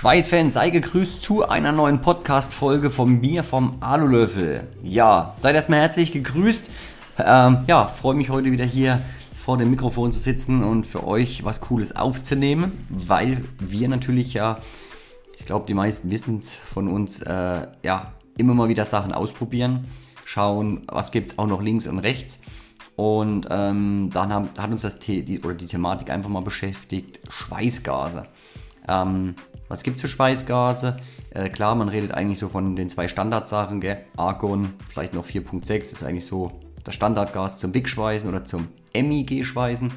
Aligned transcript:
Schweißfans, 0.00 0.54
sei 0.54 0.70
gegrüßt 0.70 1.20
zu 1.20 1.46
einer 1.46 1.72
neuen 1.72 2.00
Podcast-Folge 2.00 2.88
von 2.88 3.20
mir 3.20 3.44
vom 3.44 3.76
Alulöffel. 3.80 4.66
Ja, 4.82 5.36
seid 5.40 5.54
erstmal 5.54 5.80
herzlich 5.80 6.10
gegrüßt. 6.10 6.70
Ähm, 7.18 7.64
ja, 7.66 7.86
freue 7.86 8.14
mich 8.14 8.30
heute 8.30 8.50
wieder 8.50 8.64
hier 8.64 9.02
vor 9.34 9.58
dem 9.58 9.68
Mikrofon 9.68 10.10
zu 10.10 10.18
sitzen 10.18 10.64
und 10.64 10.86
für 10.86 11.06
euch 11.06 11.44
was 11.44 11.60
Cooles 11.60 11.96
aufzunehmen, 11.96 12.86
weil 12.88 13.44
wir 13.58 13.90
natürlich 13.90 14.32
ja, 14.32 14.60
ich 15.38 15.44
glaube, 15.44 15.66
die 15.66 15.74
meisten 15.74 16.10
wissen 16.10 16.38
es 16.38 16.54
von 16.54 16.88
uns, 16.88 17.20
äh, 17.20 17.66
ja, 17.82 18.12
immer 18.38 18.54
mal 18.54 18.70
wieder 18.70 18.86
Sachen 18.86 19.12
ausprobieren, 19.12 19.86
schauen, 20.24 20.80
was 20.86 21.12
gibt 21.12 21.32
es 21.32 21.38
auch 21.38 21.46
noch 21.46 21.60
links 21.60 21.86
und 21.86 21.98
rechts. 21.98 22.40
Und 22.96 23.48
ähm, 23.50 24.08
dann 24.14 24.32
haben, 24.32 24.48
hat 24.56 24.70
uns 24.70 24.80
das 24.80 24.98
The 25.04 25.22
die, 25.22 25.40
oder 25.40 25.52
die 25.52 25.66
Thematik 25.66 26.08
einfach 26.08 26.30
mal 26.30 26.40
beschäftigt, 26.40 27.20
Schweißgase. 27.28 28.28
Ähm, 28.88 29.34
was 29.68 29.82
gibt 29.82 29.96
es 29.96 30.02
für 30.02 30.08
Schweißgase? 30.08 30.98
Äh, 31.30 31.48
klar, 31.50 31.74
man 31.74 31.88
redet 31.88 32.12
eigentlich 32.12 32.38
so 32.38 32.48
von 32.48 32.74
den 32.74 32.90
zwei 32.90 33.06
Standardsachen, 33.08 33.80
gell? 33.80 34.04
Argon, 34.16 34.74
vielleicht 34.88 35.14
noch 35.14 35.24
4.6, 35.24 35.92
ist 35.92 36.02
eigentlich 36.02 36.26
so 36.26 36.60
das 36.84 36.94
Standardgas 36.94 37.58
zum 37.58 37.74
WIG-Schweißen 37.74 38.28
oder 38.28 38.44
zum 38.44 38.68
MIG-Schweißen. 38.94 39.92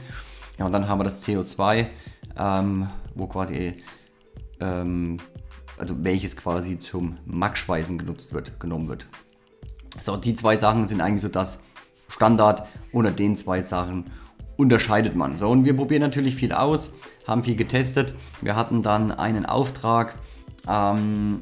Ja, 0.60 0.66
und 0.66 0.72
dann 0.72 0.88
haben 0.88 1.00
wir 1.00 1.04
das 1.04 1.26
CO2, 1.28 1.88
ähm, 2.38 2.90
wo 3.16 3.28
quasi, 3.28 3.76
ähm, 4.60 5.18
also 5.78 6.04
welches 6.04 6.38
quasi 6.38 6.78
zum 6.78 7.18
MAG-Schweißen 7.26 7.98
genutzt 7.98 8.34
wird, 8.34 8.60
genommen 8.60 8.88
wird. 8.88 9.08
So, 10.00 10.18
die 10.18 10.34
zwei 10.34 10.56
Sachen 10.58 10.88
sind 10.88 11.02
eigentlich 11.02 11.22
so 11.22 11.30
das 11.30 11.60
Standard. 12.08 12.68
Unter 12.92 13.12
den 13.12 13.36
zwei 13.36 13.62
Sachen 13.62 14.12
unterscheidet 14.58 15.16
man. 15.16 15.38
So, 15.38 15.50
und 15.50 15.66
wir 15.66 15.76
probieren 15.76 16.02
natürlich 16.02 16.36
viel 16.36 16.54
aus, 16.54 16.94
haben 17.28 17.44
viel 17.44 17.56
getestet. 17.56 18.14
Wir 18.42 18.56
hatten 18.56 18.82
dann 18.82 19.12
einen 19.12 19.46
Auftrag, 19.46 20.16
ähm, 20.68 21.40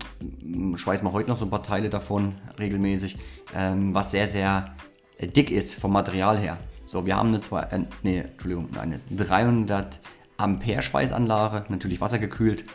schweißen 0.76 1.06
wir 1.06 1.14
heute 1.14 1.30
noch 1.30 1.38
so 1.38 1.45
ein 1.45 1.52
paar 1.52 1.64
Teile 1.64 1.90
davon 1.90 2.36
regelmäßig, 2.59 3.18
ähm, 3.56 3.94
was 3.94 4.12
sehr, 4.12 4.28
sehr 4.28 4.76
dick 5.20 5.52
ist 5.52 5.76
vom 5.76 5.92
Material 5.92 6.38
her. 6.38 6.58
So, 6.86 7.06
wir 7.06 7.16
haben 7.16 7.30
eine, 7.30 7.42
zwei, 7.42 7.62
äh, 7.64 7.86
nee, 8.03 8.20
Entschuldigung, 8.20 8.70
eine 8.80 9.00
300 9.12 10.00
Ampere 10.38 10.81
Schweißanlage, 10.81 11.66
natürlich 11.70 12.02
wassergekühlt. 12.02 12.66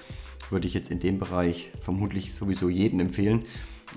Würde 0.50 0.66
ich 0.68 0.74
jetzt 0.74 0.90
in 0.92 1.00
dem 1.00 1.18
Bereich 1.18 1.70
vermutlich 1.80 2.32
sowieso 2.32 2.68
jedem 2.68 3.00
empfehlen. 3.00 3.42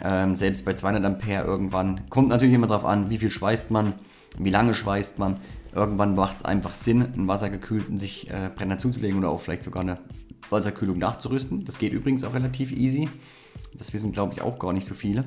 Ähm, 0.04 0.36
selbst 0.36 0.66
bei 0.66 0.74
200 0.74 1.06
Ampere 1.06 1.44
irgendwann 1.44 2.10
kommt 2.10 2.30
natürlich 2.30 2.56
immer 2.56 2.68
darauf 2.68 2.86
an, 2.86 3.10
wie 3.10 3.20
viel 3.20 3.30
schweißt 3.30 3.70
man, 3.70 3.94
wie 4.38 4.50
lange 4.50 4.74
schweißt 4.74 5.20
man. 5.20 5.38
Irgendwann 5.74 6.16
macht 6.16 6.38
es 6.38 6.46
einfach 6.46 6.74
Sinn, 6.74 7.02
einen 7.02 7.28
wassergekühlten 7.28 8.00
sich 8.00 8.30
äh, 8.30 8.50
Brenner 8.56 8.80
zuzulegen 8.80 9.20
oder 9.20 9.30
auch 9.30 9.40
vielleicht 9.40 9.64
sogar 9.64 9.82
eine 9.82 10.00
Wasserkühlung 10.50 10.98
nachzurüsten. 10.98 11.64
Das 11.66 11.78
geht 11.78 11.94
übrigens 11.94 12.24
auch 12.24 12.34
relativ 12.34 12.72
easy. 12.72 13.08
Das 13.78 13.94
wissen, 13.94 14.12
glaube 14.12 14.34
ich, 14.34 14.42
auch 14.42 14.58
gar 14.58 14.74
nicht 14.74 14.86
so 14.86 14.96
viele 14.96 15.26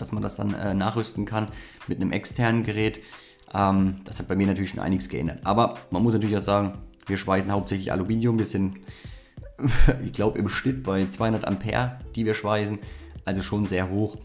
dass 0.00 0.12
man 0.12 0.22
das 0.22 0.36
dann 0.36 0.54
äh, 0.54 0.74
nachrüsten 0.74 1.24
kann 1.24 1.48
mit 1.86 2.00
einem 2.00 2.12
externen 2.12 2.62
Gerät. 2.62 3.00
Ähm, 3.52 3.96
das 4.04 4.18
hat 4.18 4.28
bei 4.28 4.36
mir 4.36 4.46
natürlich 4.46 4.70
schon 4.70 4.80
einiges 4.80 5.08
geändert. 5.08 5.40
Aber 5.44 5.74
man 5.90 6.02
muss 6.02 6.14
natürlich 6.14 6.36
auch 6.36 6.42
sagen, 6.42 6.78
wir 7.06 7.16
schweißen 7.16 7.50
hauptsächlich 7.52 7.92
Aluminium. 7.92 8.38
Wir 8.38 8.46
sind, 8.46 8.78
ich 10.04 10.12
glaube, 10.12 10.38
im 10.38 10.48
Schnitt 10.48 10.82
bei 10.82 11.06
200 11.06 11.44
Ampere, 11.44 11.98
die 12.14 12.24
wir 12.24 12.34
schweißen. 12.34 12.78
Also 13.24 13.42
schon 13.42 13.66
sehr 13.66 13.90
hoch. 13.90 14.16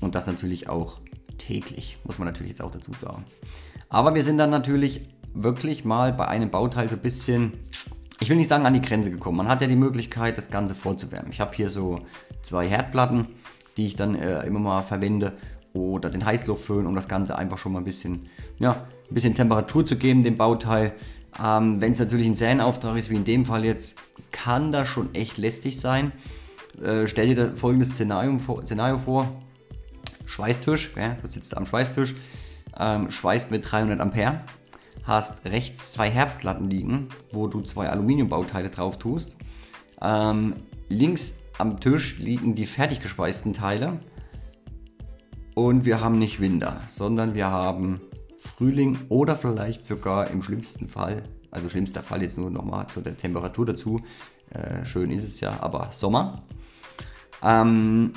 Und 0.00 0.14
das 0.14 0.26
natürlich 0.26 0.68
auch 0.68 0.98
täglich, 1.38 1.98
muss 2.04 2.18
man 2.18 2.26
natürlich 2.26 2.50
jetzt 2.50 2.62
auch 2.62 2.70
dazu 2.70 2.92
sagen. 2.92 3.24
Aber 3.92 4.14
wir 4.14 4.22
sind 4.22 4.38
dann 4.38 4.50
natürlich 4.50 5.02
wirklich 5.34 5.84
mal 5.84 6.12
bei 6.12 6.26
einem 6.26 6.50
Bauteil 6.50 6.88
so 6.88 6.96
ein 6.96 7.02
bisschen, 7.02 7.52
ich 8.20 8.28
will 8.28 8.36
nicht 8.36 8.48
sagen 8.48 8.66
an 8.66 8.74
die 8.74 8.82
Grenze 8.82 9.10
gekommen. 9.10 9.36
Man 9.36 9.48
hat 9.48 9.60
ja 9.60 9.68
die 9.68 9.76
Möglichkeit, 9.76 10.36
das 10.36 10.50
Ganze 10.50 10.74
vorzuwärmen. 10.74 11.30
Ich 11.30 11.40
habe 11.40 11.54
hier 11.54 11.70
so 11.70 12.00
zwei 12.42 12.66
Herdplatten 12.66 13.28
die 13.76 13.86
ich 13.86 13.96
dann 13.96 14.14
äh, 14.14 14.44
immer 14.46 14.60
mal 14.60 14.82
verwende. 14.82 15.32
Oder 15.72 16.10
den 16.10 16.24
Heißluftföhn, 16.24 16.86
um 16.86 16.94
das 16.94 17.08
Ganze 17.08 17.36
einfach 17.36 17.56
schon 17.56 17.72
mal 17.72 17.78
ein 17.78 17.84
bisschen, 17.84 18.26
ja, 18.58 18.72
ein 18.72 19.14
bisschen 19.14 19.34
Temperatur 19.34 19.86
zu 19.86 19.96
geben, 19.96 20.22
dem 20.22 20.36
Bauteil. 20.36 20.92
Ähm, 21.42 21.80
Wenn 21.80 21.92
es 21.92 22.00
natürlich 22.00 22.26
ein 22.26 22.34
Säenauftrag 22.34 22.96
ist, 22.96 23.08
wie 23.08 23.16
in 23.16 23.24
dem 23.24 23.46
Fall 23.46 23.64
jetzt, 23.64 23.98
kann 24.32 24.70
das 24.70 24.88
schon 24.88 25.14
echt 25.14 25.38
lästig 25.38 25.80
sein. 25.80 26.12
Äh, 26.82 27.06
stell 27.06 27.34
dir 27.34 27.56
folgendes 27.56 27.94
Szenario 27.94 28.38
vor, 28.38 28.62
Szenario 28.66 28.98
vor. 28.98 29.32
Schweißtisch, 30.26 30.94
ja, 30.96 31.16
du 31.22 31.30
sitzt 31.30 31.56
am 31.56 31.64
Schweißtisch, 31.64 32.14
ähm, 32.78 33.10
schweißt 33.10 33.50
mit 33.50 33.70
300 33.70 34.00
Ampere, 34.00 34.40
hast 35.04 35.44
rechts 35.44 35.92
zwei 35.92 36.10
Herdplatten 36.10 36.70
liegen, 36.70 37.08
wo 37.32 37.46
du 37.46 37.60
zwei 37.62 37.88
Aluminiumbauteile 37.88 38.70
drauf 38.70 38.98
tust. 38.98 39.36
Ähm, 40.00 40.56
links 40.88 41.38
am 41.58 41.80
Tisch 41.80 42.18
liegen 42.18 42.54
die 42.54 42.66
fertig 42.66 43.00
gespeisten 43.00 43.52
Teile. 43.54 44.00
Und 45.54 45.84
wir 45.84 46.00
haben 46.00 46.18
nicht 46.18 46.40
Winter, 46.40 46.80
sondern 46.88 47.34
wir 47.34 47.50
haben 47.50 48.00
Frühling 48.38 48.98
oder 49.08 49.36
vielleicht 49.36 49.84
sogar 49.84 50.28
im 50.28 50.42
schlimmsten 50.42 50.88
Fall, 50.88 51.24
also 51.50 51.68
schlimmster 51.68 52.02
Fall 52.02 52.22
jetzt 52.22 52.38
nur 52.38 52.50
nochmal 52.50 52.86
zu 52.88 53.02
der 53.02 53.16
Temperatur 53.16 53.66
dazu, 53.66 54.00
äh, 54.50 54.84
schön 54.86 55.10
ist 55.10 55.24
es 55.24 55.40
ja, 55.40 55.60
aber 55.60 55.88
Sommer. 55.90 56.42
Ähm, 57.42 58.14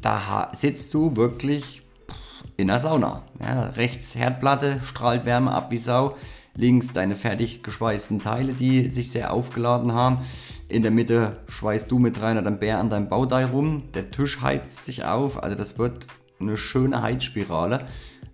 da 0.00 0.50
sitzt 0.52 0.92
du 0.94 1.16
wirklich 1.16 1.85
in 2.56 2.68
der 2.68 2.78
Sauna. 2.78 3.22
Ja, 3.40 3.64
rechts 3.70 4.14
Herdplatte, 4.14 4.80
strahlt 4.84 5.26
Wärme 5.26 5.52
ab 5.52 5.70
wie 5.70 5.78
Sau. 5.78 6.16
Links 6.54 6.92
deine 6.92 7.16
fertig 7.16 7.62
geschweißten 7.62 8.18
Teile, 8.20 8.54
die 8.54 8.88
sich 8.88 9.10
sehr 9.10 9.32
aufgeladen 9.32 9.92
haben. 9.92 10.20
In 10.68 10.82
der 10.82 10.90
Mitte 10.90 11.36
schweißt 11.48 11.90
du 11.90 11.98
mit 11.98 12.18
300 12.18 12.46
Ampere 12.46 12.78
an 12.78 12.88
deinem 12.88 13.08
Bauteil 13.08 13.44
rum. 13.46 13.84
Der 13.94 14.10
Tisch 14.10 14.40
heizt 14.40 14.84
sich 14.84 15.04
auf. 15.04 15.42
Also 15.42 15.54
das 15.54 15.78
wird 15.78 16.06
eine 16.40 16.56
schöne 16.56 17.02
Heizspirale, 17.02 17.86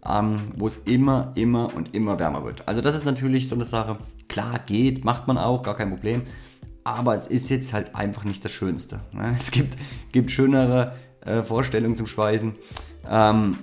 ähm, 0.08 0.36
wo 0.56 0.68
es 0.68 0.76
immer, 0.76 1.32
immer 1.34 1.74
und 1.74 1.94
immer 1.94 2.18
wärmer 2.18 2.44
wird. 2.44 2.66
Also 2.68 2.80
das 2.80 2.94
ist 2.94 3.06
natürlich 3.06 3.48
so 3.48 3.56
eine 3.56 3.64
Sache. 3.64 3.98
Klar, 4.28 4.60
geht, 4.66 5.04
macht 5.04 5.26
man 5.26 5.36
auch, 5.36 5.64
gar 5.64 5.76
kein 5.76 5.90
Problem. 5.90 6.22
Aber 6.84 7.14
es 7.14 7.26
ist 7.26 7.50
jetzt 7.50 7.72
halt 7.72 7.94
einfach 7.96 8.24
nicht 8.24 8.44
das 8.44 8.52
Schönste. 8.52 9.00
Ne? 9.12 9.36
Es 9.38 9.50
gibt, 9.50 9.76
gibt 10.12 10.30
schönere 10.30 10.94
äh, 11.24 11.42
Vorstellungen 11.42 11.96
zum 11.96 12.06
Schweißen. 12.06 12.54
Ähm, 13.08 13.58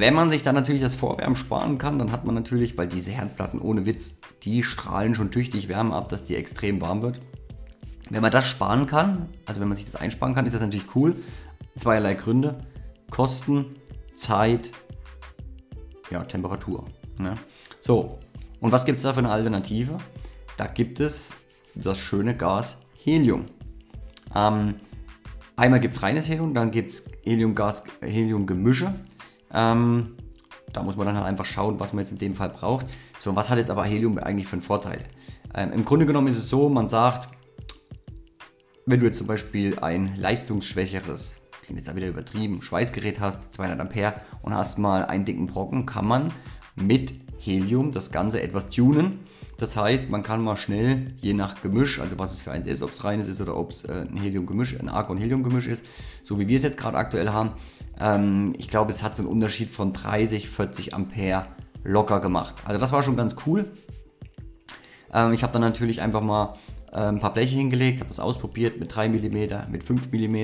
wenn 0.00 0.14
man 0.14 0.30
sich 0.30 0.42
dann 0.42 0.54
natürlich 0.54 0.82
das 0.82 0.94
Vorwärmen 0.94 1.36
sparen 1.36 1.78
kann, 1.78 1.98
dann 1.98 2.12
hat 2.12 2.24
man 2.24 2.34
natürlich, 2.34 2.76
weil 2.76 2.88
diese 2.88 3.10
Herdplatten 3.10 3.60
ohne 3.60 3.86
Witz, 3.86 4.20
die 4.42 4.62
strahlen 4.62 5.14
schon 5.14 5.30
tüchtig 5.30 5.68
Wärme 5.68 5.94
ab, 5.94 6.08
dass 6.08 6.24
die 6.24 6.36
extrem 6.36 6.80
warm 6.80 7.02
wird. 7.02 7.20
Wenn 8.10 8.22
man 8.22 8.30
das 8.30 8.46
sparen 8.46 8.86
kann, 8.86 9.28
also 9.44 9.60
wenn 9.60 9.68
man 9.68 9.76
sich 9.76 9.86
das 9.86 9.96
einsparen 9.96 10.34
kann, 10.34 10.46
ist 10.46 10.52
das 10.52 10.62
natürlich 10.62 10.94
cool. 10.94 11.16
Zweierlei 11.78 12.14
Gründe. 12.14 12.64
Kosten, 13.10 13.76
Zeit, 14.14 14.72
ja, 16.10 16.24
Temperatur. 16.24 16.86
Ne? 17.18 17.34
So, 17.80 18.18
und 18.60 18.72
was 18.72 18.84
gibt 18.84 18.98
es 18.98 19.02
da 19.02 19.12
für 19.12 19.20
eine 19.20 19.30
Alternative? 19.30 19.98
Da 20.56 20.66
gibt 20.66 21.00
es 21.00 21.32
das 21.74 21.98
schöne 21.98 22.36
Gas 22.36 22.78
Helium. 23.02 23.46
Ähm, 24.34 24.74
einmal 25.56 25.80
gibt 25.80 25.94
es 25.94 26.02
reines 26.02 26.28
Helium, 26.28 26.54
dann 26.54 26.70
gibt 26.70 26.90
es 26.90 27.10
Helium-Gas, 27.22 27.84
Helium-Gemische. 28.00 28.94
Ähm, 29.52 30.16
da 30.72 30.82
muss 30.82 30.96
man 30.96 31.06
dann 31.06 31.16
halt 31.16 31.26
einfach 31.26 31.44
schauen, 31.44 31.80
was 31.80 31.92
man 31.92 32.04
jetzt 32.04 32.12
in 32.12 32.18
dem 32.18 32.34
Fall 32.34 32.50
braucht. 32.50 32.86
So, 33.18 33.34
was 33.34 33.48
hat 33.48 33.58
jetzt 33.58 33.70
aber 33.70 33.84
Helium 33.84 34.18
eigentlich 34.18 34.46
für 34.46 34.54
einen 34.54 34.62
Vorteil? 34.62 35.04
Ähm, 35.54 35.72
Im 35.72 35.84
Grunde 35.84 36.06
genommen 36.06 36.28
ist 36.28 36.38
es 36.38 36.48
so, 36.48 36.68
man 36.68 36.88
sagt, 36.88 37.28
wenn 38.84 39.00
du 39.00 39.06
jetzt 39.06 39.18
zum 39.18 39.26
Beispiel 39.26 39.78
ein 39.78 40.16
leistungsschwächeres, 40.16 41.36
klingt 41.62 41.78
jetzt 41.78 41.90
auch 41.90 41.96
wieder 41.96 42.08
übertrieben, 42.08 42.62
Schweißgerät 42.62 43.20
hast, 43.20 43.54
200 43.54 43.80
Ampere 43.80 44.20
und 44.42 44.54
hast 44.54 44.78
mal 44.78 45.04
einen 45.04 45.24
dicken 45.24 45.46
Brocken, 45.46 45.86
kann 45.86 46.06
man 46.06 46.32
mit 46.76 47.14
Helium 47.38 47.92
das 47.92 48.12
Ganze 48.12 48.42
etwas 48.42 48.68
tunen. 48.68 49.20
Das 49.58 49.76
heißt, 49.76 50.10
man 50.10 50.22
kann 50.22 50.42
mal 50.42 50.56
schnell, 50.56 51.14
je 51.18 51.32
nach 51.32 51.62
Gemisch, 51.62 51.98
also 52.00 52.18
was 52.18 52.34
es 52.34 52.40
für 52.40 52.52
eins 52.52 52.66
ist, 52.66 52.82
ob 52.82 52.92
es 52.92 53.04
reines 53.04 53.28
ist 53.28 53.40
oder 53.40 53.56
ob 53.56 53.70
es 53.70 53.84
äh, 53.84 54.04
ein 54.10 54.18
Helium-Gemisch, 54.18 54.78
ein 54.78 54.90
Argon-Helium-Gemisch 54.90 55.66
ist, 55.66 55.84
so 56.24 56.38
wie 56.38 56.46
wir 56.46 56.56
es 56.56 56.62
jetzt 56.62 56.76
gerade 56.76 56.98
aktuell 56.98 57.30
haben, 57.30 57.52
ähm, 57.98 58.52
ich 58.58 58.68
glaube, 58.68 58.90
es 58.90 59.02
hat 59.02 59.16
so 59.16 59.22
einen 59.22 59.30
Unterschied 59.30 59.70
von 59.70 59.92
30, 59.92 60.50
40 60.50 60.94
Ampere 60.94 61.46
locker 61.84 62.20
gemacht. 62.20 62.56
Also 62.64 62.78
das 62.78 62.92
war 62.92 63.02
schon 63.02 63.16
ganz 63.16 63.36
cool. 63.46 63.64
Ähm, 65.12 65.32
ich 65.32 65.42
habe 65.42 65.52
dann 65.54 65.62
natürlich 65.62 66.02
einfach 66.02 66.20
mal 66.20 66.56
äh, 66.92 66.96
ein 66.96 67.20
paar 67.20 67.32
Bleche 67.32 67.56
hingelegt, 67.56 68.00
habe 68.00 68.08
das 68.08 68.20
ausprobiert 68.20 68.78
mit 68.78 68.94
3 68.94 69.08
mm, 69.08 69.70
mit 69.70 69.84
5 69.84 70.12
mm. 70.12 70.36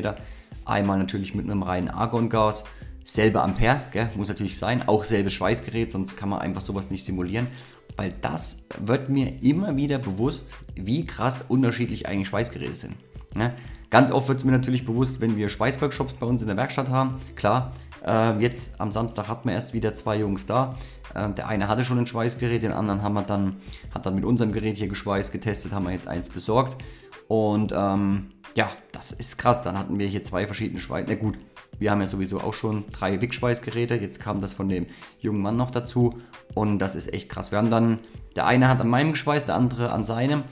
Einmal 0.65 0.99
natürlich 0.99 1.35
mit 1.35 1.45
einem 1.45 1.63
reinen 1.63 1.91
Argongas. 1.91 2.65
Selbe 3.05 3.43
Ampere, 3.43 3.81
gell, 3.93 4.11
muss 4.15 4.29
natürlich 4.29 4.59
sein. 4.59 4.87
Auch 4.89 5.05
selbes 5.05 5.33
Schweißgerät, 5.33 5.93
sonst 5.93 6.17
kann 6.17 6.29
man 6.29 6.41
einfach 6.41 6.61
sowas 6.61 6.91
nicht 6.91 7.05
simulieren. 7.05 7.49
Weil 7.97 8.15
das 8.21 8.67
wird 8.79 9.09
mir 9.09 9.43
immer 9.43 9.77
wieder 9.77 9.99
bewusst, 9.99 10.55
wie 10.75 11.05
krass 11.05 11.45
unterschiedlich 11.47 12.07
eigentlich 12.07 12.29
Schweißgeräte 12.29 12.75
sind. 12.75 12.95
Ne? 13.35 13.55
Ganz 13.91 14.11
oft 14.11 14.29
wird 14.29 14.39
es 14.39 14.45
mir 14.45 14.53
natürlich 14.53 14.87
bewusst, 14.87 15.21
wenn 15.21 15.37
wir 15.37 15.49
Schweißworkshops 15.49 16.15
bei 16.15 16.27
uns 16.27 16.41
in 16.41 16.49
der 16.49 16.57
Werkstatt 16.57 16.89
haben. 16.89 17.21
Klar, 17.37 17.73
äh, 18.07 18.39
jetzt 18.39 18.81
am 18.81 18.91
Samstag 18.91 19.29
hatten 19.29 19.49
wir 19.49 19.55
erst 19.55 19.75
wieder 19.75 19.95
zwei 19.95 20.19
Jungs 20.19 20.47
da. 20.47 20.75
Äh, 21.15 21.31
der 21.31 21.49
eine 21.49 21.69
hatte 21.69 21.85
schon 21.85 21.99
ein 21.99 22.07
Schweißgerät, 22.07 22.63
den 22.63 22.73
anderen 22.73 23.03
haben 23.03 23.13
wir 23.13 23.23
dann, 23.23 23.57
hat 23.93 24.07
dann 24.07 24.15
mit 24.15 24.25
unserem 24.25 24.53
Gerät 24.53 24.79
hier 24.79 24.89
geschweißt, 24.89 25.31
getestet, 25.31 25.73
haben 25.73 25.85
wir 25.85 25.93
jetzt 25.93 26.09
eins 26.09 26.31
besorgt. 26.31 26.83
Und 27.29 27.73
ähm, 27.77 28.31
ja, 28.55 28.71
das 28.93 29.13
ist 29.13 29.39
krass. 29.39 29.63
Dann 29.63 29.79
hatten 29.79 29.99
wir 29.99 30.07
hier 30.07 30.25
zwei 30.25 30.47
verschiedene 30.47 30.81
Schweiß. 30.81 31.07
Na 31.09 31.15
gut, 31.15 31.39
wir 31.83 31.91
haben 31.91 32.01
ja 32.01 32.07
sowieso 32.07 32.41
auch 32.41 32.55
schon 32.55 32.85
drei 32.93 33.21
Wickschweißgeräte. 33.21 33.97
Jetzt 33.97 34.21
kam 34.21 34.41
das 34.41 34.53
von 34.53 34.69
dem 34.69 34.87
jungen 35.21 35.43
Mann 35.43 35.57
noch 35.57 35.71
dazu. 35.71 36.21
Und 36.55 36.79
das 36.79 36.95
ist 36.95 37.13
echt 37.13 37.29
krass. 37.29 37.51
Wir 37.51 37.59
haben 37.59 37.71
dann, 37.71 37.99
der 38.37 38.47
eine 38.47 38.69
hat 38.69 38.81
an 38.81 38.89
meinem 38.89 39.13
geschweißt, 39.13 39.49
der 39.49 39.57
andere 39.57 39.91
an 39.91 40.07
seinem. 40.07 40.45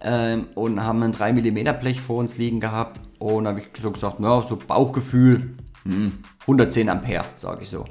Ähm, 0.00 0.46
und 0.54 0.82
haben 0.82 1.02
ein 1.02 1.12
3 1.12 1.34
mm 1.34 1.78
Blech 1.78 2.00
vor 2.00 2.16
uns 2.16 2.38
liegen 2.38 2.58
gehabt. 2.58 3.00
Und 3.18 3.46
habe 3.46 3.60
ich 3.60 3.66
so 3.80 3.90
gesagt, 3.90 4.18
ja, 4.20 4.42
so 4.42 4.56
Bauchgefühl, 4.56 5.56
hm, 5.84 6.12
110 6.40 6.88
Ampere, 6.88 7.24
sage 7.34 7.62
ich 7.62 7.68
so. 7.68 7.84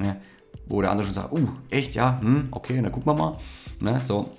Ja, 0.00 0.16
wo 0.68 0.80
der 0.80 0.92
andere 0.92 1.06
schon 1.06 1.14
sagt, 1.14 1.32
uh, 1.32 1.48
echt, 1.70 1.94
ja, 1.94 2.20
hm, 2.20 2.48
okay, 2.52 2.80
dann 2.80 2.92
gucken 2.92 3.06
wir 3.06 3.14
mal. 3.14 3.38
Ne, 3.80 3.98
so. 3.98 4.30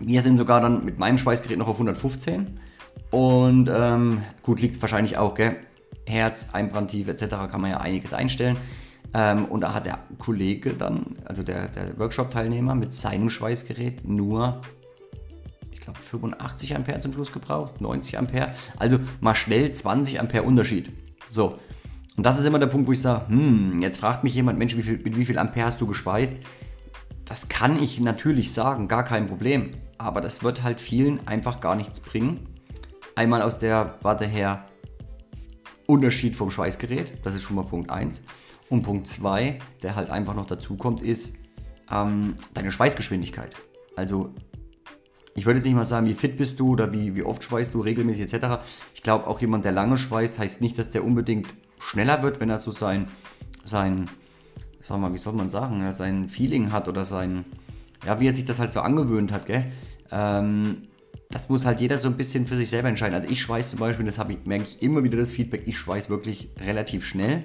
Wir 0.00 0.20
sind 0.20 0.36
sogar 0.36 0.60
dann 0.60 0.84
mit 0.84 0.98
meinem 0.98 1.16
Schweißgerät 1.16 1.56
noch 1.56 1.68
auf 1.68 1.76
115. 1.76 2.58
Und 3.10 3.70
ähm, 3.72 4.22
gut, 4.42 4.60
liegt 4.60 4.82
wahrscheinlich 4.82 5.16
auch, 5.16 5.34
gell? 5.34 5.56
Herz, 6.06 6.50
Einbrandtiefe 6.52 7.12
etc. 7.12 7.50
kann 7.50 7.60
man 7.60 7.70
ja 7.70 7.80
einiges 7.80 8.12
einstellen. 8.12 8.56
Ähm, 9.14 9.44
und 9.46 9.60
da 9.60 9.72
hat 9.72 9.86
der 9.86 10.00
Kollege 10.18 10.74
dann, 10.74 11.16
also 11.24 11.42
der, 11.42 11.68
der 11.68 11.98
Workshop-Teilnehmer 11.98 12.74
mit 12.74 12.92
seinem 12.92 13.30
Schweißgerät 13.30 14.06
nur, 14.06 14.60
ich 15.70 15.80
glaube, 15.80 15.98
85 16.00 16.74
Ampere 16.74 17.00
zum 17.00 17.12
Schluss 17.12 17.32
gebraucht, 17.32 17.80
90 17.80 18.18
Ampere. 18.18 18.54
Also 18.76 18.98
mal 19.20 19.34
schnell 19.34 19.72
20 19.72 20.20
Ampere 20.20 20.42
Unterschied. 20.42 20.90
So. 21.28 21.58
Und 22.16 22.24
das 22.24 22.38
ist 22.38 22.44
immer 22.44 22.58
der 22.58 22.66
Punkt, 22.66 22.88
wo 22.88 22.92
ich 22.92 23.00
sage, 23.00 23.28
hm, 23.28 23.80
jetzt 23.82 23.98
fragt 23.98 24.24
mich 24.24 24.34
jemand, 24.34 24.58
Mensch, 24.58 24.76
wie 24.76 24.82
viel, 24.82 24.98
mit 24.98 25.16
wie 25.16 25.24
viel 25.24 25.38
Ampere 25.38 25.66
hast 25.66 25.80
du 25.80 25.86
gespeist? 25.86 26.34
Das 27.24 27.48
kann 27.48 27.82
ich 27.82 28.00
natürlich 28.00 28.52
sagen, 28.52 28.88
gar 28.88 29.04
kein 29.04 29.26
Problem. 29.26 29.70
Aber 29.96 30.20
das 30.20 30.42
wird 30.42 30.62
halt 30.62 30.80
vielen 30.80 31.26
einfach 31.26 31.60
gar 31.60 31.76
nichts 31.76 32.00
bringen. 32.00 32.48
Einmal 33.14 33.42
aus 33.42 33.58
der 33.58 33.98
Warte 34.02 34.26
her 34.26 34.64
Unterschied 35.86 36.36
vom 36.36 36.50
Schweißgerät, 36.50 37.24
das 37.24 37.34
ist 37.34 37.42
schon 37.42 37.56
mal 37.56 37.64
Punkt 37.64 37.90
1. 37.90 38.24
Und 38.70 38.82
Punkt 38.82 39.06
2, 39.06 39.58
der 39.82 39.94
halt 39.94 40.10
einfach 40.10 40.34
noch 40.34 40.46
dazu 40.46 40.76
kommt, 40.76 41.02
ist 41.02 41.36
ähm, 41.90 42.36
deine 42.54 42.70
Schweißgeschwindigkeit. 42.70 43.54
Also 43.96 44.34
ich 45.34 45.46
würde 45.46 45.58
jetzt 45.58 45.66
nicht 45.66 45.74
mal 45.74 45.84
sagen, 45.84 46.06
wie 46.06 46.14
fit 46.14 46.36
bist 46.36 46.58
du 46.60 46.70
oder 46.70 46.92
wie, 46.92 47.14
wie 47.14 47.22
oft 47.22 47.42
schweißt 47.42 47.74
du 47.74 47.80
regelmäßig 47.80 48.32
etc. 48.32 48.62
Ich 48.94 49.02
glaube, 49.02 49.26
auch 49.26 49.40
jemand, 49.40 49.64
der 49.64 49.72
lange 49.72 49.98
schweißt, 49.98 50.38
heißt 50.38 50.60
nicht, 50.60 50.78
dass 50.78 50.90
der 50.90 51.04
unbedingt 51.04 51.52
schneller 51.78 52.22
wird, 52.22 52.40
wenn 52.40 52.50
er 52.50 52.58
so 52.58 52.70
sein, 52.70 53.08
sein 53.64 54.08
sag 54.84 55.00
mal, 55.00 55.12
wie 55.12 55.18
soll 55.18 55.32
man 55.32 55.48
sagen, 55.48 55.80
ja, 55.80 55.92
sein 55.92 56.28
Feeling 56.28 56.70
hat 56.70 56.88
oder 56.88 57.04
sein, 57.04 57.44
ja, 58.06 58.20
wie 58.20 58.28
er 58.28 58.36
sich 58.36 58.44
das 58.44 58.58
halt 58.58 58.72
so 58.72 58.80
angewöhnt 58.80 59.32
hat, 59.32 59.46
gell? 59.46 59.66
Ähm, 60.10 60.88
das 61.34 61.48
muss 61.48 61.66
halt 61.66 61.80
jeder 61.80 61.98
so 61.98 62.06
ein 62.06 62.16
bisschen 62.16 62.46
für 62.46 62.56
sich 62.56 62.70
selber 62.70 62.88
entscheiden. 62.88 63.12
Also 63.12 63.28
ich 63.28 63.40
schweiß 63.40 63.70
zum 63.70 63.80
Beispiel, 63.80 64.06
das 64.06 64.18
ich, 64.28 64.46
merke 64.46 64.64
ich 64.64 64.80
immer 64.80 65.02
wieder 65.02 65.18
das 65.18 65.32
Feedback, 65.32 65.62
ich 65.66 65.76
schweiß 65.76 66.08
wirklich 66.08 66.50
relativ 66.60 67.04
schnell. 67.04 67.42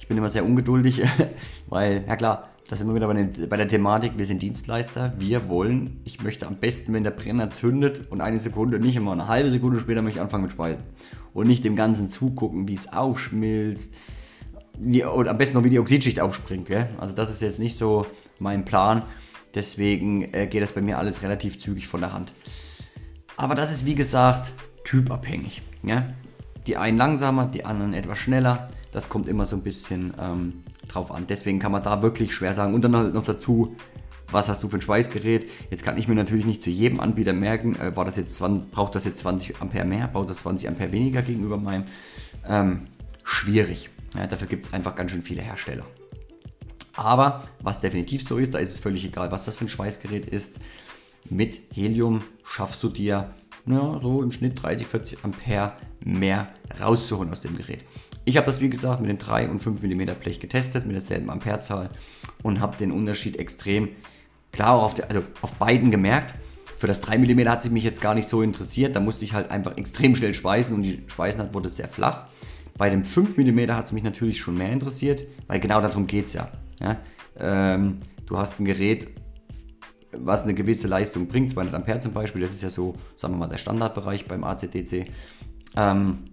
Ich 0.00 0.08
bin 0.08 0.18
immer 0.18 0.28
sehr 0.28 0.44
ungeduldig, 0.44 1.02
weil, 1.68 2.04
ja 2.04 2.16
klar, 2.16 2.50
das 2.68 2.80
sind 2.80 2.88
wir 2.88 2.96
wieder 2.96 3.06
bei, 3.06 3.14
den, 3.14 3.48
bei, 3.48 3.56
der 3.56 3.68
Thematik, 3.68 4.14
wir 4.16 4.26
sind 4.26 4.42
Dienstleister, 4.42 5.12
wir 5.18 5.48
wollen, 5.48 6.00
ich 6.02 6.20
möchte 6.20 6.48
am 6.48 6.56
besten, 6.56 6.92
wenn 6.94 7.04
der 7.04 7.12
Brenner 7.12 7.50
zündet 7.50 8.10
und 8.10 8.20
eine 8.20 8.38
Sekunde, 8.38 8.80
nicht 8.80 8.96
immer 8.96 9.12
eine 9.12 9.28
halbe 9.28 9.48
Sekunde 9.48 9.78
später 9.78 10.02
möchte 10.02 10.18
ich 10.18 10.22
anfangen 10.22 10.42
mit 10.42 10.52
Speisen. 10.52 10.82
Und 11.34 11.46
nicht 11.46 11.64
dem 11.64 11.76
Ganzen 11.76 12.08
zugucken, 12.08 12.66
wie 12.66 12.74
es 12.74 12.92
aufschmilzt, 12.92 13.94
und 14.74 15.28
am 15.28 15.38
besten 15.38 15.58
noch 15.58 15.64
wie 15.64 15.70
die 15.70 15.78
Oxidschicht 15.78 16.18
aufspringt. 16.18 16.66
Gell? 16.66 16.88
Also 16.98 17.14
das 17.14 17.30
ist 17.30 17.40
jetzt 17.40 17.60
nicht 17.60 17.76
so 17.76 18.04
mein 18.40 18.64
Plan. 18.64 19.02
Deswegen 19.54 20.32
äh, 20.34 20.46
geht 20.46 20.62
das 20.62 20.72
bei 20.72 20.80
mir 20.80 20.98
alles 20.98 21.22
relativ 21.22 21.60
zügig 21.60 21.88
von 21.88 22.00
der 22.00 22.12
Hand. 22.12 22.32
Aber 23.36 23.54
das 23.54 23.72
ist 23.72 23.86
wie 23.86 23.94
gesagt 23.94 24.52
typabhängig. 24.84 25.62
Ja? 25.82 26.04
Die 26.66 26.76
einen 26.76 26.96
langsamer, 26.96 27.46
die 27.46 27.64
anderen 27.64 27.92
etwas 27.94 28.18
schneller. 28.18 28.70
Das 28.92 29.08
kommt 29.08 29.26
immer 29.26 29.46
so 29.46 29.56
ein 29.56 29.62
bisschen 29.62 30.14
ähm, 30.20 30.64
drauf 30.88 31.10
an. 31.10 31.26
Deswegen 31.28 31.58
kann 31.58 31.72
man 31.72 31.82
da 31.82 32.02
wirklich 32.02 32.34
schwer 32.34 32.54
sagen. 32.54 32.74
Und 32.74 32.82
dann 32.82 32.96
halt 32.96 33.14
noch 33.14 33.24
dazu, 33.24 33.76
was 34.30 34.48
hast 34.48 34.62
du 34.62 34.68
für 34.68 34.78
ein 34.78 34.80
Schweißgerät? 34.80 35.48
Jetzt 35.70 35.84
kann 35.84 35.98
ich 35.98 36.08
mir 36.08 36.14
natürlich 36.14 36.46
nicht 36.46 36.62
zu 36.62 36.70
jedem 36.70 37.00
Anbieter 37.00 37.32
merken, 37.32 37.76
äh, 37.76 37.96
war 37.96 38.04
das 38.04 38.16
jetzt 38.16 38.34
20, 38.36 38.70
braucht 38.70 38.94
das 38.94 39.04
jetzt 39.04 39.18
20 39.18 39.60
Ampere 39.60 39.84
mehr, 39.84 40.08
braucht 40.08 40.30
das 40.30 40.38
20 40.38 40.68
Ampere 40.68 40.92
weniger 40.92 41.22
gegenüber 41.22 41.56
meinem. 41.56 41.84
Ähm, 42.46 42.86
schwierig. 43.24 43.90
Ja, 44.16 44.26
dafür 44.26 44.46
gibt 44.46 44.66
es 44.66 44.72
einfach 44.72 44.94
ganz 44.94 45.10
schön 45.10 45.22
viele 45.22 45.42
Hersteller. 45.42 45.84
Aber 46.94 47.44
was 47.60 47.80
definitiv 47.80 48.26
so 48.26 48.36
ist, 48.38 48.54
da 48.54 48.58
ist 48.58 48.72
es 48.72 48.78
völlig 48.78 49.04
egal, 49.04 49.30
was 49.32 49.44
das 49.44 49.56
für 49.56 49.64
ein 49.64 49.68
Schweißgerät 49.68 50.26
ist. 50.26 50.56
Mit 51.30 51.60
Helium 51.72 52.22
schaffst 52.44 52.82
du 52.82 52.88
dir 52.88 53.32
ja, 53.66 53.98
so 54.00 54.22
im 54.22 54.32
Schnitt 54.32 54.60
30, 54.62 54.86
40 54.86 55.24
Ampere 55.24 55.72
mehr 56.00 56.48
rauszuholen 56.80 57.30
aus 57.30 57.42
dem 57.42 57.56
Gerät. 57.56 57.84
Ich 58.24 58.36
habe 58.36 58.46
das 58.46 58.60
wie 58.60 58.70
gesagt 58.70 59.00
mit 59.00 59.10
dem 59.10 59.18
3 59.18 59.48
und 59.48 59.60
5 59.60 59.82
mm 59.82 60.14
Blech 60.20 60.40
getestet, 60.40 60.86
mit 60.86 60.94
derselben 60.94 61.30
Amperezahl 61.30 61.90
und 62.42 62.60
habe 62.60 62.76
den 62.76 62.92
Unterschied 62.92 63.36
extrem 63.36 63.88
klar 64.52 64.74
auf, 64.74 64.94
der, 64.94 65.08
also 65.08 65.22
auf 65.40 65.54
beiden 65.54 65.90
gemerkt. 65.90 66.34
Für 66.76 66.86
das 66.86 67.00
3 67.00 67.18
mm 67.18 67.48
hat 67.48 67.62
sich 67.62 67.72
mich 67.72 67.84
jetzt 67.84 68.00
gar 68.00 68.14
nicht 68.14 68.28
so 68.28 68.42
interessiert, 68.42 68.96
da 68.96 69.00
musste 69.00 69.24
ich 69.24 69.32
halt 69.32 69.50
einfach 69.50 69.76
extrem 69.76 70.16
schnell 70.16 70.34
schweißen 70.34 70.74
und 70.74 70.82
die 70.82 71.02
Schweißnaht 71.06 71.54
wurde 71.54 71.68
sehr 71.68 71.88
flach. 71.88 72.26
Bei 72.76 72.90
dem 72.90 73.04
5 73.04 73.36
mm 73.36 73.70
hat 73.70 73.86
es 73.86 73.92
mich 73.92 74.02
natürlich 74.02 74.40
schon 74.40 74.56
mehr 74.56 74.70
interessiert, 74.70 75.22
weil 75.46 75.60
genau 75.60 75.80
darum 75.80 76.06
geht 76.06 76.26
es 76.26 76.32
ja. 76.32 76.48
Ja? 76.82 76.96
Ähm, 77.38 77.98
du 78.26 78.38
hast 78.38 78.60
ein 78.60 78.64
Gerät, 78.64 79.08
was 80.12 80.44
eine 80.44 80.54
gewisse 80.54 80.88
Leistung 80.88 81.26
bringt, 81.28 81.50
200 81.50 81.74
Ampere 81.74 82.00
zum 82.00 82.12
Beispiel, 82.12 82.42
das 82.42 82.52
ist 82.52 82.62
ja 82.62 82.70
so, 82.70 82.94
sagen 83.16 83.34
wir 83.34 83.38
mal, 83.38 83.48
der 83.48 83.58
Standardbereich 83.58 84.26
beim 84.26 84.44
ACDC. 84.44 85.06
Ähm, 85.76 86.24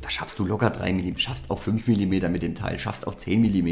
da 0.00 0.08
schaffst 0.08 0.38
du 0.38 0.46
locker 0.46 0.70
3 0.70 0.92
mm, 0.92 1.18
schaffst 1.18 1.50
auch 1.50 1.58
5 1.58 1.86
mm 1.88 2.32
mit 2.32 2.42
dem 2.42 2.54
Teil, 2.54 2.78
schaffst 2.78 3.06
auch 3.06 3.14
10 3.14 3.40
mm. 3.40 3.66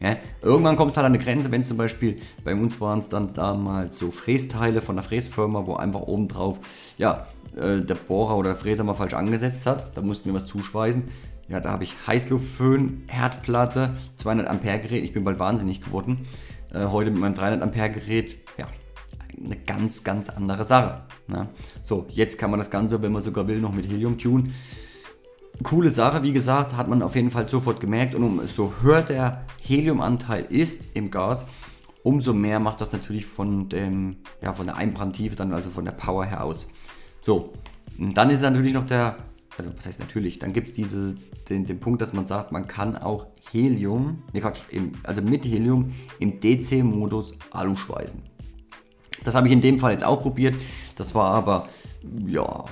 Ja? 0.00 0.16
Irgendwann 0.40 0.76
kommst 0.76 0.96
du 0.96 0.98
halt 0.98 1.06
an 1.06 1.14
eine 1.14 1.22
Grenze, 1.22 1.50
wenn 1.50 1.62
zum 1.62 1.76
Beispiel, 1.76 2.20
bei 2.42 2.54
uns 2.54 2.80
waren 2.80 3.00
es 3.00 3.08
dann 3.08 3.34
damals 3.34 3.98
so 3.98 4.10
Frästeile 4.10 4.80
von 4.80 4.96
der 4.96 5.02
Fräsfirma, 5.02 5.66
wo 5.66 5.74
einfach 5.74 6.00
oben 6.00 6.28
drauf, 6.28 6.60
ja, 6.96 7.26
äh, 7.56 7.82
der 7.82 7.94
Bohrer 7.96 8.36
oder 8.36 8.50
der 8.50 8.56
Fräser 8.56 8.84
mal 8.84 8.94
falsch 8.94 9.14
angesetzt 9.14 9.66
hat. 9.66 9.96
Da 9.96 10.00
mussten 10.00 10.26
wir 10.26 10.34
was 10.34 10.46
zuschweißen. 10.46 11.04
Ja, 11.48 11.60
da 11.60 11.72
habe 11.72 11.84
ich 11.84 11.94
Heißluftföhn, 12.06 13.04
Herdplatte, 13.06 13.96
200 14.16 14.48
Ampere 14.48 14.78
Gerät. 14.80 15.04
Ich 15.04 15.12
bin 15.12 15.24
bald 15.24 15.38
wahnsinnig 15.38 15.82
geworden. 15.82 16.26
Äh, 16.72 16.86
heute 16.86 17.10
mit 17.10 17.20
meinem 17.20 17.34
300 17.34 17.62
Ampere 17.62 17.90
Gerät, 17.90 18.38
ja, 18.56 18.66
eine 19.44 19.56
ganz, 19.56 20.04
ganz 20.04 20.30
andere 20.30 20.64
Sache. 20.64 21.02
Ne? 21.26 21.48
So, 21.82 22.06
jetzt 22.08 22.38
kann 22.38 22.50
man 22.50 22.58
das 22.58 22.70
Ganze, 22.70 23.02
wenn 23.02 23.12
man 23.12 23.20
sogar 23.20 23.46
will, 23.46 23.60
noch 23.60 23.72
mit 23.72 23.86
Helium 23.86 24.16
tun. 24.16 24.52
Coole 25.62 25.90
Sache, 25.90 26.22
wie 26.22 26.32
gesagt, 26.32 26.76
hat 26.76 26.88
man 26.88 27.02
auf 27.02 27.14
jeden 27.14 27.30
Fall 27.30 27.48
sofort 27.48 27.80
gemerkt. 27.80 28.14
Und 28.14 28.24
umso 28.24 28.72
höher 28.82 29.02
der 29.02 29.44
Heliumanteil 29.62 30.46
ist 30.48 30.88
im 30.94 31.10
Gas, 31.10 31.46
umso 32.02 32.32
mehr 32.32 32.58
macht 32.58 32.80
das 32.80 32.92
natürlich 32.92 33.26
von, 33.26 33.68
dem, 33.68 34.16
ja, 34.42 34.52
von 34.54 34.66
der 34.66 34.76
Einbrandtiefe, 34.76 35.36
dann 35.36 35.52
also 35.52 35.70
von 35.70 35.84
der 35.84 35.92
Power 35.92 36.24
her 36.24 36.42
aus. 36.42 36.68
So, 37.20 37.52
und 37.98 38.16
dann 38.16 38.30
ist 38.30 38.42
natürlich 38.42 38.72
noch 38.72 38.84
der, 38.84 39.16
also 39.56 39.70
was 39.76 39.86
heißt 39.86 40.00
natürlich, 40.00 40.38
dann 40.38 40.52
gibt 40.52 40.68
es 40.68 40.74
den, 41.48 41.66
den 41.66 41.80
Punkt, 41.80 42.02
dass 42.02 42.12
man 42.12 42.26
sagt, 42.26 42.52
man 42.52 42.66
kann 42.66 42.96
auch 42.96 43.26
Helium, 43.52 44.22
ne 44.32 44.40
Quatsch, 44.40 44.62
im, 44.70 44.92
also 45.02 45.22
mit 45.22 45.44
Helium 45.44 45.92
im 46.18 46.40
DC-Modus 46.40 47.34
Alu 47.50 47.76
schweißen. 47.76 48.22
Das 49.24 49.34
habe 49.34 49.46
ich 49.46 49.52
in 49.52 49.60
dem 49.60 49.78
Fall 49.78 49.92
jetzt 49.92 50.04
auch 50.04 50.22
probiert. 50.22 50.54
Das 50.96 51.14
war 51.14 51.32
aber 51.32 51.68
ja 52.26 52.64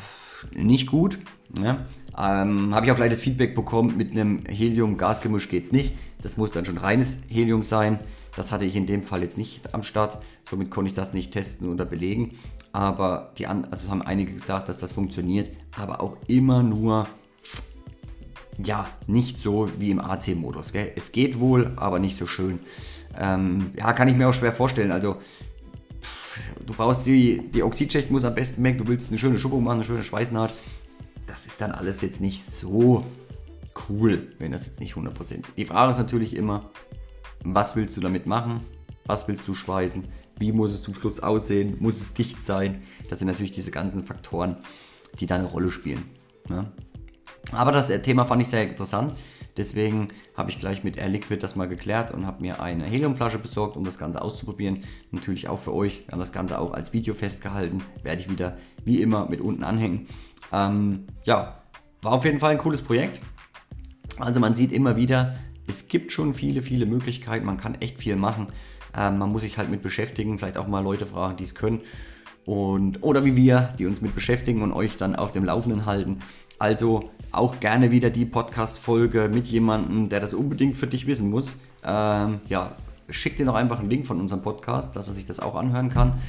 nicht 0.55 0.89
gut. 0.89 1.19
Ja. 1.63 1.87
Ähm, 2.19 2.75
habe 2.75 2.87
ich 2.87 2.93
auch 2.93 2.97
gleich 2.97 3.11
das 3.11 3.21
Feedback 3.21 3.55
bekommen, 3.55 3.97
mit 3.97 4.13
einem 4.13 4.45
Helium-Gasgemisch 4.47 5.49
geht 5.49 5.65
es 5.65 5.73
nicht. 5.73 5.95
Das 6.23 6.37
muss 6.37 6.51
dann 6.51 6.65
schon 6.65 6.79
reines 6.79 7.19
Helium 7.29 7.63
sein. 7.63 8.01
Das 8.37 8.51
hatte 8.51 8.65
ich 8.65 8.77
in 8.77 8.87
dem 8.87 9.03
Fall 9.03 9.23
jetzt 9.23 9.39
nicht 9.39 9.75
am 9.75 9.83
Start. 9.83 10.25
Somit 10.49 10.71
konnte 10.71 10.89
ich 10.89 10.95
das 10.95 11.13
nicht 11.13 11.33
testen 11.33 11.71
oder 11.71 11.85
belegen. 11.85 12.39
Aber 12.73 13.33
die 13.39 13.47
an, 13.47 13.67
also 13.71 13.91
haben 13.91 14.03
einige 14.03 14.33
gesagt, 14.33 14.69
dass 14.69 14.79
das 14.79 14.93
funktioniert, 14.93 15.51
aber 15.77 16.01
auch 16.01 16.17
immer 16.27 16.63
nur 16.63 17.07
ja, 18.63 18.87
nicht 19.07 19.39
so 19.39 19.69
wie 19.79 19.91
im 19.91 19.99
AC-Modus. 19.99 20.73
Es 20.95 21.13
geht 21.13 21.41
wohl, 21.41 21.73
aber 21.77 21.99
nicht 21.99 22.17
so 22.17 22.27
schön. 22.27 22.61
Ähm, 23.19 23.73
ja, 23.77 23.93
kann 23.93 24.09
ich 24.09 24.15
mir 24.15 24.29
auch 24.29 24.35
schwer 24.35 24.53
vorstellen. 24.53 24.93
Also, 24.93 25.17
du 26.65 26.75
brauchst 26.75 27.07
die, 27.07 27.51
die 27.51 27.63
Oxidschicht 27.63 28.11
muss 28.11 28.25
am 28.25 28.35
besten 28.35 28.63
weg. 28.63 28.79
Du 28.79 28.87
willst 28.87 29.09
eine 29.09 29.19
schöne 29.19 29.39
Schuppung 29.39 29.65
machen, 29.65 29.77
eine 29.77 29.85
schöne 29.85 30.05
Schweißnaht 30.05 30.53
das 31.33 31.47
ist 31.47 31.63
dann 31.63 31.73
alles 31.73 32.03
jetzt 32.03 32.21
nicht 32.21 32.45
so 32.45 33.07
cool, 33.89 34.35
wenn 34.39 34.53
das 34.53 34.67
jetzt 34.67 34.81
nicht 34.81 34.95
100%. 34.95 35.45
Die 35.57 35.65
Frage 35.65 35.91
ist 35.91 35.97
natürlich 35.97 36.37
immer, 36.37 36.71
was 37.45 37.77
willst 37.77 37.97
du 37.97 38.01
damit 38.01 38.27
machen? 38.27 38.61
Was 39.07 39.27
willst 39.29 39.47
du 39.49 39.55
schweißen? 39.55 40.05
Wie 40.39 40.53
muss 40.53 40.73
es 40.73 40.83
zum 40.83 40.95
Schluss 40.95 41.21
aussehen? 41.21 41.77
Muss 41.81 42.01
es 42.01 42.15
dicht 42.15 42.43
sein? 42.43 42.83
Das 43.09 43.19
sind 43.19 43.29
natürlich 43.29 43.53
diese 43.53 43.71
ganzen 43.71 44.05
Faktoren, 44.05 44.57
die 45.21 45.27
da 45.27 45.37
eine 45.37 45.47
Rolle 45.47 45.71
spielen. 45.71 46.05
Ne? 46.49 46.71
Aber 47.51 47.73
das 47.73 47.89
Thema 48.03 48.25
fand 48.25 48.43
ich 48.43 48.49
sehr 48.49 48.63
interessant. 48.63 49.15
Deswegen 49.57 50.09
habe 50.35 50.51
ich 50.51 50.59
gleich 50.59 50.83
mit 50.83 50.97
Air 50.97 51.11
Liquid 51.11 51.43
das 51.43 51.57
mal 51.57 51.69
geklärt 51.69 52.11
und 52.11 52.27
habe 52.27 52.41
mir 52.41 52.63
eine 52.63 52.85
Heliumflasche 52.85 53.39
besorgt, 53.39 53.77
um 53.77 53.85
das 53.85 53.99
Ganze 53.99 54.23
auszuprobieren. 54.23 54.85
Natürlich 55.11 55.49
auch 55.49 55.59
für 55.59 55.75
euch. 55.75 56.05
Wir 56.07 56.13
haben 56.13 56.21
das 56.21 56.33
Ganze 56.33 56.59
auch 56.59 56.73
als 56.73 56.95
Video 56.95 57.15
festgehalten. 57.15 57.83
Werde 58.03 58.23
ich 58.23 58.31
wieder 58.31 58.57
wie 58.85 59.03
immer 59.03 59.29
mit 59.29 59.41
unten 59.41 59.65
anhängen. 59.65 60.07
Ähm, 60.53 61.07
ja, 61.25 61.63
war 62.01 62.13
auf 62.13 62.25
jeden 62.25 62.41
Fall 62.41 62.53
ein 62.53 62.59
cooles 62.59 62.81
Projekt. 62.81 63.21
Also 64.19 64.41
man 64.41 64.55
sieht 64.55 64.73
immer 64.73 64.97
wieder, 64.97 65.37
es 65.67 65.89
gibt 65.89 66.13
schon 66.13 66.35
viele, 66.35 66.63
viele 66.63 66.87
Möglichkeiten. 66.87 67.47
Man 67.47 67.59
kann 67.59 67.77
echt 67.77 67.99
viel 67.99 68.17
machen. 68.17 68.49
Ähm, 68.97 69.19
man 69.19 69.31
muss 69.31 69.43
sich 69.43 69.59
halt 69.59 69.71
mit 69.71 69.83
beschäftigen, 69.83 70.39
vielleicht 70.39 70.57
auch 70.57 70.67
mal 70.67 70.81
Leute 70.81 71.07
fragen, 71.07 71.37
die 71.37 71.45
es 71.45 71.55
können. 71.55 71.81
Und, 72.45 73.03
oder 73.03 73.25
wie 73.25 73.37
wir, 73.37 73.75
die 73.79 73.87
uns 73.87 74.01
mit 74.01 74.15
beschäftigen 74.15 74.63
und 74.63 74.73
euch 74.73 74.97
dann 74.97 75.15
auf 75.15 75.33
dem 75.33 75.45
Laufenden 75.45 75.87
halten. 75.87 76.19
Also 76.59 77.11
auch 77.31 77.61
gerne 77.61 77.91
wieder 77.91 78.11
die 78.11 78.25
Podcast-Folge 78.25 79.29
mit 79.33 79.47
jemandem, 79.47 80.09
der 80.09 80.21
das 80.21 80.35
unbedingt 80.35 80.77
für 80.77 80.87
dich 80.87 81.07
wissen 81.07 81.31
muss. 81.31 81.59
Ähm, 81.85 82.41
ja, 82.49 82.77
schick 83.09 83.37
dir 83.37 83.47
noch 83.47 83.55
einfach 83.55 83.79
einen 83.79 83.91
Link 83.91 84.07
von 84.07 84.21
unserem 84.21 84.43
Podcast, 84.43 84.97
dass 84.97 85.09
er 85.09 85.15
sich 85.15 85.27
das 85.27 85.41
auch 85.41 85.55
anhören 85.55 85.89
kann. 85.91 86.21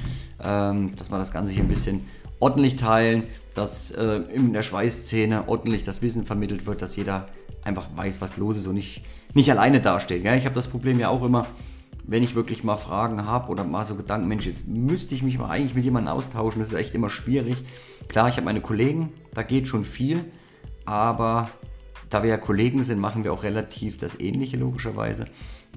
Ähm, 0.41 0.95
dass 0.95 1.11
wir 1.11 1.17
das 1.17 1.31
Ganze 1.31 1.51
hier 1.51 1.63
ein 1.63 1.67
bisschen 1.67 2.05
ordentlich 2.39 2.75
teilen, 2.75 3.23
dass 3.53 3.91
äh, 3.91 4.21
in 4.33 4.53
der 4.53 4.63
Schweißszene 4.63 5.47
ordentlich 5.47 5.83
das 5.83 6.01
Wissen 6.01 6.25
vermittelt 6.25 6.65
wird, 6.65 6.81
dass 6.81 6.95
jeder 6.95 7.27
einfach 7.63 7.87
weiß, 7.95 8.21
was 8.21 8.37
los 8.37 8.57
ist 8.57 8.67
und 8.67 8.75
nicht, 8.75 9.03
nicht 9.33 9.49
alleine 9.51 9.81
dasteht. 9.81 10.23
Ja? 10.23 10.35
Ich 10.35 10.45
habe 10.45 10.55
das 10.55 10.67
Problem 10.67 10.99
ja 10.99 11.09
auch 11.09 11.23
immer, 11.23 11.47
wenn 12.05 12.23
ich 12.23 12.35
wirklich 12.35 12.63
mal 12.63 12.75
Fragen 12.75 13.25
habe 13.25 13.49
oder 13.49 13.63
mal 13.63 13.85
so 13.85 13.95
Gedanken, 13.95 14.27
Mensch, 14.27 14.45
jetzt 14.45 14.67
müsste 14.67 15.15
ich 15.15 15.23
mich 15.23 15.37
mal 15.37 15.49
eigentlich 15.49 15.75
mit 15.75 15.85
jemandem 15.85 16.13
austauschen, 16.13 16.59
das 16.59 16.69
ist 16.69 16.79
echt 16.79 16.95
immer 16.95 17.09
schwierig. 17.09 17.57
Klar, 18.09 18.27
ich 18.27 18.35
habe 18.35 18.45
meine 18.45 18.61
Kollegen, 18.61 19.13
da 19.33 19.43
geht 19.43 19.67
schon 19.67 19.85
viel, 19.85 20.25
aber 20.85 21.49
da 22.09 22.21
wir 22.21 22.29
ja 22.29 22.37
Kollegen 22.37 22.83
sind, 22.83 22.99
machen 22.99 23.23
wir 23.23 23.31
auch 23.31 23.43
relativ 23.43 23.97
das 23.97 24.19
Ähnliche 24.19 24.57
logischerweise. 24.57 25.27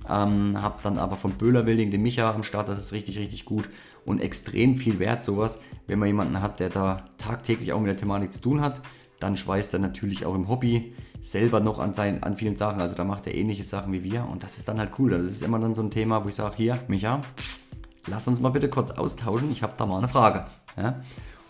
Ähm, 0.08 0.60
hab 0.60 0.82
dann 0.82 0.98
aber 0.98 1.16
von 1.16 1.32
Böhler-Wilding 1.32 1.90
den 1.90 2.02
Micha 2.02 2.30
am 2.30 2.42
Start, 2.42 2.68
das 2.68 2.78
ist 2.78 2.92
richtig, 2.92 3.18
richtig 3.18 3.44
gut 3.44 3.68
und 4.04 4.20
extrem 4.20 4.76
viel 4.76 4.98
wert 4.98 5.24
sowas, 5.24 5.60
wenn 5.86 5.98
man 5.98 6.08
jemanden 6.08 6.40
hat, 6.42 6.60
der 6.60 6.68
da 6.68 7.08
tagtäglich 7.18 7.72
auch 7.72 7.80
mit 7.80 7.88
der 7.88 7.96
Thematik 7.96 8.32
zu 8.32 8.40
tun 8.40 8.60
hat. 8.60 8.80
Dann 9.20 9.36
schweißt 9.36 9.74
er 9.74 9.80
natürlich 9.80 10.26
auch 10.26 10.34
im 10.34 10.48
Hobby 10.48 10.94
selber 11.22 11.60
noch 11.60 11.78
an, 11.78 11.94
seinen, 11.94 12.22
an 12.22 12.36
vielen 12.36 12.56
Sachen. 12.56 12.80
Also 12.80 12.94
da 12.94 13.04
macht 13.04 13.26
er 13.26 13.34
ähnliche 13.34 13.64
Sachen 13.64 13.92
wie 13.92 14.04
wir 14.04 14.26
und 14.30 14.42
das 14.42 14.58
ist 14.58 14.68
dann 14.68 14.78
halt 14.78 14.92
cool. 14.98 15.10
Das 15.10 15.22
ist 15.22 15.42
immer 15.42 15.58
dann 15.58 15.74
so 15.74 15.82
ein 15.82 15.90
Thema, 15.90 16.24
wo 16.24 16.28
ich 16.28 16.34
sage, 16.34 16.56
hier, 16.56 16.78
Micha, 16.88 17.22
lass 18.06 18.28
uns 18.28 18.40
mal 18.40 18.50
bitte 18.50 18.68
kurz 18.68 18.90
austauschen. 18.90 19.50
Ich 19.50 19.62
habe 19.62 19.74
da 19.76 19.86
mal 19.86 19.98
eine 19.98 20.08
Frage. 20.08 20.46
Ja? 20.76 21.00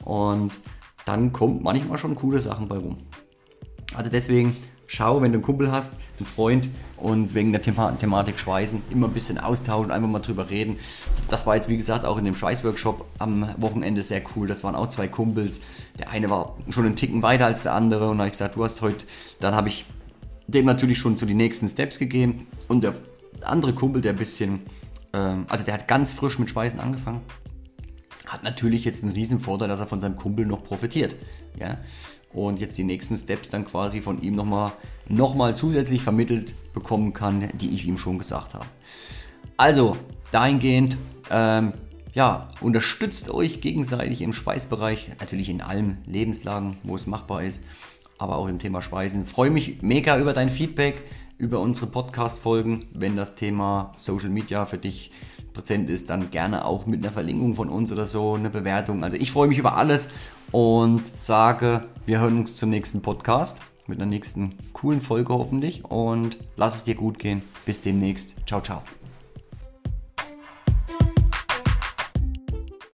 Und 0.04 0.60
dann 1.04 1.32
kommt 1.32 1.62
manchmal 1.62 1.98
schon 1.98 2.14
coole 2.14 2.40
Sachen 2.40 2.68
bei 2.68 2.76
rum. 2.76 2.98
Also 3.94 4.10
deswegen 4.10 4.56
schau, 4.86 5.20
wenn 5.20 5.32
du 5.32 5.38
einen 5.38 5.44
Kumpel 5.44 5.70
hast, 5.70 5.96
einen 6.18 6.26
Freund 6.26 6.68
und 6.96 7.34
wegen 7.34 7.52
der 7.52 7.62
Thema 7.62 7.92
Thematik 7.92 8.38
Schweißen 8.38 8.82
immer 8.90 9.08
ein 9.08 9.12
bisschen 9.12 9.38
austauschen, 9.38 9.90
einfach 9.90 10.08
mal 10.08 10.20
drüber 10.20 10.50
reden. 10.50 10.78
Das 11.28 11.46
war 11.46 11.56
jetzt 11.56 11.68
wie 11.68 11.76
gesagt 11.76 12.04
auch 12.04 12.18
in 12.18 12.24
dem 12.24 12.34
Schweißworkshop 12.34 13.04
am 13.18 13.48
Wochenende 13.58 14.02
sehr 14.02 14.22
cool. 14.34 14.46
Das 14.46 14.64
waren 14.64 14.74
auch 14.74 14.88
zwei 14.88 15.08
Kumpels. 15.08 15.60
Der 15.98 16.10
eine 16.10 16.30
war 16.30 16.56
schon 16.70 16.86
einen 16.86 16.96
Ticken 16.96 17.22
weiter 17.22 17.46
als 17.46 17.64
der 17.64 17.74
andere 17.74 18.10
und 18.10 18.18
da 18.18 18.22
habe 18.22 18.28
ich 18.28 18.32
gesagt, 18.32 18.56
du 18.56 18.64
hast 18.64 18.80
heute, 18.82 19.04
dann 19.40 19.54
habe 19.54 19.68
ich 19.68 19.86
dem 20.46 20.64
natürlich 20.66 20.98
schon 20.98 21.18
zu 21.18 21.26
die 21.26 21.34
nächsten 21.34 21.68
Steps 21.68 21.98
gegeben 21.98 22.46
und 22.68 22.84
der 22.84 22.94
andere 23.42 23.74
Kumpel, 23.74 24.00
der 24.00 24.12
ein 24.12 24.18
bisschen, 24.18 24.60
ähm, 25.12 25.46
also 25.48 25.64
der 25.64 25.74
hat 25.74 25.88
ganz 25.88 26.12
frisch 26.12 26.38
mit 26.38 26.50
Schweißen 26.50 26.78
angefangen, 26.80 27.20
hat 28.26 28.44
natürlich 28.44 28.84
jetzt 28.84 29.02
einen 29.02 29.12
riesen 29.12 29.40
Vorteil, 29.40 29.68
dass 29.68 29.80
er 29.80 29.86
von 29.86 30.00
seinem 30.00 30.16
Kumpel 30.16 30.46
noch 30.46 30.64
profitiert. 30.64 31.14
Ja? 31.58 31.78
Und 32.36 32.60
jetzt 32.60 32.76
die 32.76 32.84
nächsten 32.84 33.16
Steps 33.16 33.48
dann 33.48 33.64
quasi 33.64 34.02
von 34.02 34.20
ihm 34.20 34.34
nochmal 34.34 34.72
noch 35.08 35.34
mal 35.34 35.56
zusätzlich 35.56 36.02
vermittelt 36.02 36.54
bekommen 36.74 37.12
kann, 37.14 37.48
die 37.54 37.70
ich 37.70 37.86
ihm 37.86 37.96
schon 37.96 38.18
gesagt 38.18 38.54
habe. 38.54 38.66
Also, 39.56 39.96
dahingehend, 40.32 40.98
ähm, 41.30 41.72
ja, 42.12 42.48
unterstützt 42.60 43.30
euch 43.30 43.60
gegenseitig 43.60 44.20
im 44.20 44.34
Speisbereich, 44.34 45.12
natürlich 45.18 45.48
in 45.48 45.62
allen 45.62 45.98
Lebenslagen, 46.06 46.76
wo 46.82 46.94
es 46.94 47.06
machbar 47.06 47.42
ist, 47.42 47.62
aber 48.18 48.36
auch 48.36 48.48
im 48.48 48.58
Thema 48.58 48.82
Speisen. 48.82 49.24
Freue 49.24 49.50
mich 49.50 49.80
mega 49.80 50.18
über 50.18 50.34
dein 50.34 50.50
Feedback, 50.50 51.02
über 51.38 51.60
unsere 51.60 51.86
Podcast-Folgen, 51.86 52.84
wenn 52.92 53.16
das 53.16 53.34
Thema 53.34 53.92
Social 53.96 54.30
Media 54.30 54.66
für 54.66 54.78
dich 54.78 55.10
präsent 55.54 55.88
ist, 55.88 56.10
dann 56.10 56.30
gerne 56.30 56.66
auch 56.66 56.84
mit 56.84 57.02
einer 57.02 57.12
Verlinkung 57.12 57.54
von 57.54 57.70
uns 57.70 57.90
oder 57.90 58.04
so, 58.04 58.34
eine 58.34 58.50
Bewertung. 58.50 59.04
Also 59.04 59.16
ich 59.16 59.30
freue 59.30 59.48
mich 59.48 59.58
über 59.58 59.76
alles 59.76 60.08
und 60.56 61.02
sage, 61.18 61.84
wir 62.06 62.20
hören 62.20 62.38
uns 62.38 62.56
zum 62.56 62.70
nächsten 62.70 63.02
Podcast 63.02 63.60
mit 63.86 63.98
einer 63.98 64.06
nächsten 64.06 64.56
coolen 64.72 65.02
Folge 65.02 65.34
hoffentlich 65.34 65.84
und 65.84 66.38
lass 66.56 66.76
es 66.76 66.84
dir 66.84 66.94
gut 66.94 67.18
gehen. 67.18 67.42
Bis 67.66 67.82
demnächst. 67.82 68.34
Ciao, 68.46 68.62
ciao. 68.62 68.82